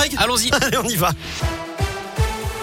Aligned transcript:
Greg 0.00 0.16
Allons-y. 0.18 0.50
Allez, 0.62 0.78
on 0.78 0.88
y 0.88 0.96
va. 0.96 1.10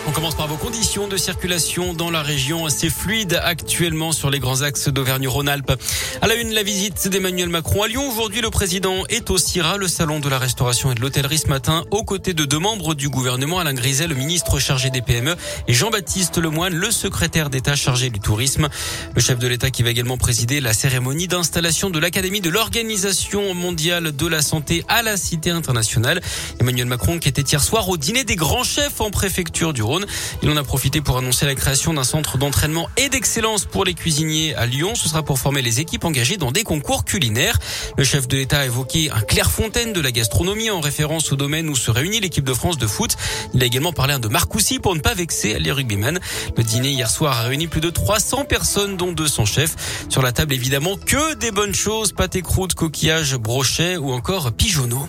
On 0.07 0.11
commence 0.11 0.35
par 0.35 0.47
vos 0.47 0.55
conditions 0.55 1.09
de 1.09 1.17
circulation 1.17 1.93
dans 1.93 2.09
la 2.09 2.21
région. 2.21 2.69
C'est 2.69 2.89
fluide 2.89 3.41
actuellement 3.43 4.13
sur 4.13 4.29
les 4.29 4.39
grands 4.39 4.61
axes 4.61 4.87
d'Auvergne-Rhône-Alpes. 4.87 5.73
À 6.21 6.27
la 6.27 6.35
une, 6.35 6.53
la 6.53 6.63
visite 6.63 7.09
d'Emmanuel 7.09 7.49
Macron 7.49 7.83
à 7.83 7.89
Lyon. 7.89 8.09
Aujourd'hui, 8.09 8.39
le 8.39 8.49
président 8.49 9.03
est 9.09 9.29
au 9.29 9.37
CIRA, 9.37 9.75
le 9.75 9.89
salon 9.89 10.21
de 10.21 10.29
la 10.29 10.39
restauration 10.39 10.93
et 10.93 10.95
de 10.95 11.01
l'hôtellerie 11.01 11.39
ce 11.39 11.47
matin, 11.47 11.83
aux 11.91 12.05
côtés 12.05 12.33
de 12.33 12.45
deux 12.45 12.57
membres 12.57 12.95
du 12.95 13.09
gouvernement, 13.09 13.59
Alain 13.59 13.73
Griset, 13.73 14.07
le 14.07 14.15
ministre 14.15 14.59
chargé 14.59 14.91
des 14.91 15.01
PME, 15.01 15.35
et 15.67 15.73
Jean-Baptiste 15.73 16.37
Lemoine, 16.37 16.73
le 16.73 16.89
secrétaire 16.89 17.49
d'État 17.49 17.75
chargé 17.75 18.09
du 18.09 18.21
tourisme. 18.21 18.69
Le 19.13 19.21
chef 19.21 19.39
de 19.39 19.47
l'État 19.47 19.71
qui 19.71 19.83
va 19.83 19.89
également 19.89 20.17
présider 20.17 20.61
la 20.61 20.73
cérémonie 20.73 21.27
d'installation 21.27 21.89
de 21.89 21.99
l'Académie 21.99 22.39
de 22.39 22.49
l'Organisation 22.49 23.53
mondiale 23.53 24.15
de 24.15 24.27
la 24.27 24.41
santé 24.41 24.85
à 24.87 25.01
la 25.01 25.17
Cité 25.17 25.49
internationale. 25.49 26.21
Emmanuel 26.61 26.87
Macron 26.87 27.19
qui 27.19 27.27
était 27.27 27.41
hier 27.41 27.61
soir 27.61 27.89
au 27.89 27.97
dîner 27.97 28.23
des 28.23 28.37
grands 28.37 28.63
chefs 28.63 29.01
en 29.01 29.11
préfecture 29.11 29.73
du 29.73 29.83
Rhône. 29.83 29.96
Il 30.41 30.49
en 30.49 30.57
a 30.57 30.63
profité 30.63 31.01
pour 31.01 31.17
annoncer 31.17 31.45
la 31.45 31.55
création 31.55 31.93
d'un 31.93 32.03
centre 32.03 32.37
d'entraînement 32.37 32.89
et 32.97 33.09
d'excellence 33.09 33.65
pour 33.65 33.85
les 33.85 33.93
cuisiniers 33.93 34.55
à 34.55 34.65
Lyon. 34.65 34.95
Ce 34.95 35.07
sera 35.07 35.23
pour 35.23 35.39
former 35.39 35.61
les 35.61 35.79
équipes 35.79 36.03
engagées 36.05 36.37
dans 36.37 36.51
des 36.51 36.63
concours 36.63 37.05
culinaires. 37.05 37.59
Le 37.97 38.03
chef 38.03 38.27
de 38.27 38.37
l'État 38.37 38.59
a 38.59 38.65
évoqué 38.65 39.11
un 39.11 39.21
Clairefontaine 39.21 39.93
de 39.93 40.01
la 40.01 40.11
gastronomie 40.11 40.69
en 40.69 40.79
référence 40.79 41.31
au 41.31 41.35
domaine 41.35 41.69
où 41.69 41.75
se 41.75 41.91
réunit 41.91 42.19
l'équipe 42.19 42.45
de 42.45 42.53
France 42.53 42.77
de 42.77 42.87
foot. 42.87 43.15
Il 43.53 43.61
a 43.63 43.65
également 43.65 43.93
parlé 43.93 44.07
de 44.19 44.27
Marcoussis 44.27 44.79
pour 44.79 44.95
ne 44.95 45.01
pas 45.01 45.13
vexer 45.13 45.59
les 45.59 45.71
rugbymen. 45.71 46.19
Le 46.55 46.63
dîner 46.63 46.91
hier 46.91 47.09
soir 47.09 47.39
a 47.39 47.41
réuni 47.43 47.67
plus 47.67 47.81
de 47.81 47.89
300 47.89 48.45
personnes 48.45 48.97
dont 48.97 49.11
200 49.11 49.45
chefs. 49.45 49.75
Sur 50.09 50.21
la 50.21 50.31
table 50.31 50.53
évidemment 50.53 50.97
que 50.97 51.35
des 51.35 51.51
bonnes 51.51 51.75
choses, 51.75 52.13
pâté 52.13 52.41
croûte, 52.41 52.73
coquillages, 52.73 53.35
brochets 53.35 53.97
ou 53.97 54.11
encore 54.11 54.51
pigeonneaux. 54.53 55.07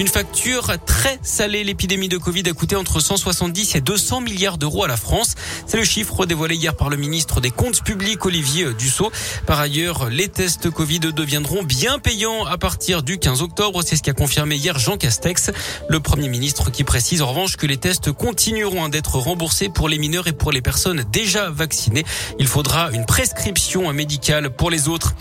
Une 0.00 0.08
facture 0.08 0.72
très 0.86 1.18
salée. 1.22 1.62
L'épidémie 1.62 2.08
de 2.08 2.16
Covid 2.16 2.44
a 2.48 2.54
coûté 2.54 2.74
entre 2.74 3.00
170 3.00 3.74
et 3.74 3.82
200 3.82 4.22
milliards 4.22 4.56
d'euros 4.56 4.84
à 4.84 4.88
la 4.88 4.96
France. 4.96 5.34
C'est 5.66 5.76
le 5.76 5.84
chiffre 5.84 6.24
dévoilé 6.24 6.54
hier 6.54 6.74
par 6.74 6.88
le 6.88 6.96
ministre 6.96 7.42
des 7.42 7.50
Comptes 7.50 7.84
publics, 7.84 8.24
Olivier 8.24 8.72
Dussault. 8.72 9.12
Par 9.46 9.60
ailleurs, 9.60 10.08
les 10.08 10.28
tests 10.28 10.70
Covid 10.70 11.00
deviendront 11.00 11.62
bien 11.62 11.98
payants 11.98 12.46
à 12.46 12.56
partir 12.56 13.02
du 13.02 13.18
15 13.18 13.42
octobre. 13.42 13.82
C'est 13.84 13.96
ce 13.96 14.02
qu'a 14.02 14.14
confirmé 14.14 14.56
hier 14.56 14.78
Jean 14.78 14.96
Castex, 14.96 15.50
le 15.90 16.00
premier 16.00 16.30
ministre 16.30 16.70
qui 16.70 16.82
précise 16.82 17.20
en 17.20 17.26
revanche 17.26 17.58
que 17.58 17.66
les 17.66 17.76
tests 17.76 18.10
continueront 18.10 18.88
d'être 18.88 19.16
remboursés 19.16 19.68
pour 19.68 19.90
les 19.90 19.98
mineurs 19.98 20.28
et 20.28 20.32
pour 20.32 20.50
les 20.50 20.62
personnes 20.62 21.04
déjà 21.12 21.50
vaccinées. 21.50 22.06
Il 22.38 22.46
faudra 22.46 22.90
une 22.92 23.04
prescription 23.04 23.92
médicale 23.92 24.48
pour 24.48 24.70
les 24.70 24.88
autres. 24.88 25.14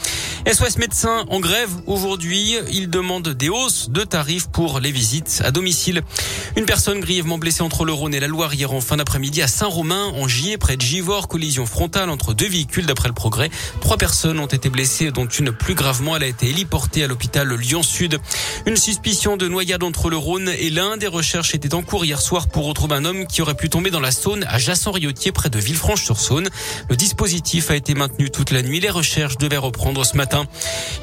SOS 0.49 0.77
médecins 0.77 1.25
en 1.27 1.41
grève 1.41 1.69
aujourd'hui. 1.85 2.55
Ils 2.71 2.89
demandent 2.89 3.27
des 3.27 3.49
hausses 3.49 3.89
de 3.89 4.05
tarifs 4.05 4.47
pour 4.47 4.68
les 4.77 4.91
visites 4.91 5.41
à 5.43 5.49
domicile. 5.49 6.03
Une 6.55 6.65
personne 6.65 6.99
grièvement 6.99 7.39
blessée 7.39 7.63
entre 7.63 7.85
le 7.85 7.93
Rhône 7.93 8.13
et 8.13 8.19
la 8.19 8.27
Loire 8.27 8.53
hier 8.53 8.71
en 8.71 8.81
fin 8.81 8.97
d'après-midi 8.97 9.41
à 9.41 9.47
Saint-Romain, 9.47 10.11
en 10.15 10.27
Gier, 10.27 10.59
près 10.59 10.77
de 10.77 10.81
Givors. 10.81 11.27
Collision 11.27 11.65
frontale 11.65 12.11
entre 12.11 12.35
deux 12.35 12.47
véhicules 12.47 12.85
d'après 12.85 13.07
le 13.07 13.15
progrès. 13.15 13.49
Trois 13.81 13.97
personnes 13.97 14.39
ont 14.39 14.45
été 14.45 14.69
blessées, 14.69 15.09
dont 15.09 15.25
une 15.25 15.51
plus 15.51 15.73
gravement. 15.73 16.15
Elle 16.15 16.23
a 16.23 16.27
été 16.27 16.49
héliportée 16.49 17.03
à 17.03 17.07
l'hôpital 17.07 17.51
Lyon-Sud. 17.51 18.19
Une 18.67 18.77
suspicion 18.77 19.37
de 19.37 19.47
noyade 19.47 19.83
entre 19.83 20.11
le 20.11 20.17
Rhône 20.17 20.49
et 20.49 20.69
l'un 20.69 20.97
des 20.97 21.07
recherches 21.07 21.55
était 21.55 21.73
en 21.73 21.81
cours 21.81 22.05
hier 22.05 22.21
soir 22.21 22.47
pour 22.47 22.65
retrouver 22.65 22.95
un 22.95 23.05
homme 23.05 23.25
qui 23.25 23.41
aurait 23.41 23.55
pu 23.55 23.69
tomber 23.69 23.89
dans 23.89 23.99
la 23.99 24.11
Saône 24.11 24.45
à 24.47 24.59
Jasson-Riotier 24.59 25.31
près 25.31 25.49
de 25.49 25.57
Villefranche-sur-Saône. 25.57 26.49
Le 26.89 26.95
dispositif 26.95 27.71
a 27.71 27.75
été 27.75 27.95
maintenu 27.95 28.29
toute 28.29 28.51
la 28.51 28.61
nuit. 28.61 28.79
Les 28.79 28.89
recherches 28.89 29.37
devaient 29.37 29.57
reprendre 29.57 30.05
ce 30.05 30.17
matin. 30.17 30.45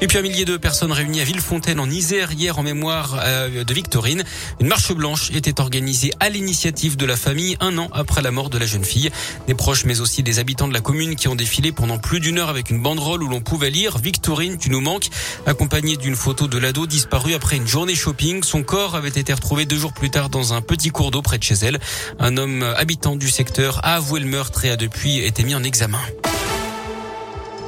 Et 0.01 0.07
puis 0.07 0.17
un 0.17 0.21
millier 0.21 0.45
de 0.45 0.57
personnes 0.57 0.91
réunies 0.91 1.21
à 1.21 1.23
Villefontaine 1.23 1.79
en 1.79 1.89
Isère 1.89 2.31
hier 2.31 2.59
en 2.59 2.63
mémoire 2.63 3.19
euh, 3.23 3.56
de 3.63 3.73
Victorine. 3.73 4.23
Une 4.59 4.67
marche 4.67 4.91
blanche 4.93 5.31
était 5.31 5.59
organisée 5.59 6.11
à 6.19 6.29
l'initiative 6.29 6.97
de 6.97 7.05
la 7.05 7.15
famille 7.15 7.57
un 7.59 7.77
an 7.77 7.89
après 7.93 8.21
la 8.21 8.31
mort 8.31 8.49
de 8.49 8.57
la 8.57 8.65
jeune 8.65 8.83
fille. 8.83 9.09
Des 9.47 9.53
proches 9.53 9.85
mais 9.85 9.99
aussi 9.99 10.23
des 10.23 10.39
habitants 10.39 10.67
de 10.67 10.73
la 10.73 10.81
commune 10.81 11.15
qui 11.15 11.27
ont 11.27 11.35
défilé 11.35 11.71
pendant 11.71 11.97
plus 11.97 12.19
d'une 12.19 12.39
heure 12.39 12.49
avec 12.49 12.69
une 12.69 12.81
banderole 12.81 13.23
où 13.23 13.27
l'on 13.27 13.41
pouvait 13.41 13.69
lire 13.69 13.97
Victorine, 13.97 14.57
tu 14.57 14.69
nous 14.69 14.81
manques, 14.81 15.09
accompagnée 15.45 15.97
d'une 15.97 16.15
photo 16.15 16.47
de 16.47 16.57
l'ado 16.57 16.87
disparu 16.87 17.33
après 17.33 17.57
une 17.57 17.67
journée 17.67 17.95
shopping. 17.95 18.43
Son 18.43 18.63
corps 18.63 18.95
avait 18.95 19.09
été 19.09 19.33
retrouvé 19.33 19.65
deux 19.65 19.77
jours 19.77 19.93
plus 19.93 20.09
tard 20.09 20.29
dans 20.29 20.53
un 20.53 20.61
petit 20.61 20.89
cours 20.89 21.11
d'eau 21.11 21.21
près 21.21 21.37
de 21.37 21.43
chez 21.43 21.55
elle. 21.55 21.79
Un 22.19 22.37
homme 22.37 22.63
habitant 22.77 23.15
du 23.15 23.29
secteur 23.29 23.79
a 23.83 23.95
avoué 23.95 24.19
le 24.19 24.27
meurtre 24.27 24.65
et 24.65 24.69
a 24.69 24.77
depuis 24.77 25.19
été 25.19 25.43
mis 25.43 25.55
en 25.55 25.63
examen. 25.63 25.99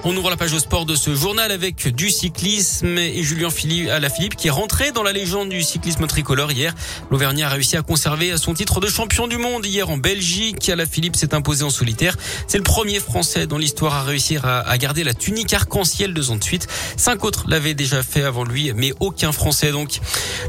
On 0.05 0.15
ouvre 0.15 0.29
la 0.29 0.37
page 0.37 0.53
au 0.53 0.59
sport 0.59 0.85
de 0.85 0.95
ce 0.95 1.13
journal 1.13 1.51
avec 1.51 1.93
du 1.93 2.09
cyclisme 2.09 2.97
et 2.97 3.21
Julien 3.21 3.49
Philippe, 3.49 4.37
qui 4.37 4.47
est 4.47 4.51
rentré 4.51 4.91
dans 4.91 5.03
la 5.03 5.11
légende 5.11 5.49
du 5.49 5.61
cyclisme 5.61 6.07
tricolore 6.07 6.53
hier. 6.53 6.73
L'Auvergnat 7.11 7.47
a 7.47 7.49
réussi 7.49 7.75
à 7.75 7.81
conserver 7.81 8.37
son 8.37 8.53
titre 8.53 8.79
de 8.79 8.87
champion 8.87 9.27
du 9.27 9.37
monde 9.37 9.65
hier 9.65 9.89
en 9.89 9.97
Belgique. 9.97 10.69
À 10.69 10.77
la 10.77 10.85
Philippe 10.85 11.17
s'est 11.17 11.33
imposé 11.33 11.65
en 11.65 11.69
solitaire. 11.69 12.15
C'est 12.47 12.57
le 12.57 12.63
premier 12.63 13.01
Français 13.01 13.45
dans 13.45 13.57
l'histoire 13.57 13.93
à 13.93 14.03
réussir 14.03 14.45
à, 14.45 14.77
garder 14.77 15.03
la 15.03 15.13
tunique 15.13 15.53
arc-en-ciel 15.53 16.13
deux 16.13 16.31
ans 16.31 16.37
de 16.37 16.43
suite. 16.45 16.67
Cinq 16.95 17.25
autres 17.25 17.45
l'avaient 17.49 17.73
déjà 17.73 18.01
fait 18.01 18.23
avant 18.23 18.45
lui, 18.45 18.71
mais 18.73 18.93
aucun 19.01 19.33
Français 19.33 19.71
donc. 19.73 19.99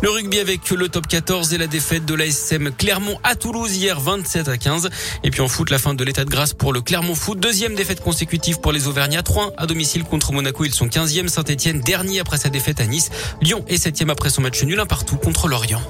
Le 0.01 0.11
rugby 0.11 0.39
avec 0.39 0.71
le 0.71 0.89
top 0.89 1.09
14 1.09 1.55
et 1.55 1.59
la 1.59 1.67
défaite 1.67 2.05
de 2.05 2.15
l'ASM 2.15 2.71
Clermont 2.71 3.19
à 3.25 3.35
Toulouse 3.35 3.77
hier 3.77 3.99
27 3.99 4.47
à 4.47 4.57
15. 4.57 4.91
Et 5.25 5.31
puis 5.33 5.41
en 5.41 5.49
foot, 5.49 5.71
la 5.71 5.79
fin 5.79 5.95
de 5.95 6.05
l'état 6.05 6.25
de 6.25 6.31
grâce 6.31 6.53
pour 6.53 6.73
le 6.73 6.81
Clermont 6.81 7.17
Foot. 7.17 7.41
Deuxième 7.41 7.75
défaite 7.75 8.01
consécutive 8.01 8.61
pour 8.61 8.71
les 8.71 8.87
Auvergnats 8.87 9.23
à 9.57 9.67
domicile 9.67 10.05
contre 10.05 10.33
Monaco. 10.33 10.65
Ils 10.65 10.75
sont 10.75 10.87
15e. 10.87 11.29
Saint-Etienne, 11.29 11.81
dernier 11.81 12.21
après 12.21 12.39
sa 12.39 12.49
défaite 12.49 12.81
à 12.81 12.87
Nice. 12.87 13.11
Lyon 13.41 13.65
est 13.69 13.85
7e 13.85 14.11
après 14.11 14.31
son 14.31 14.43
match 14.43 14.63
nul, 14.63 14.79
un 14.79 14.87
partout 14.87 15.17
contre 15.17 15.49
Lorient. 15.49 15.83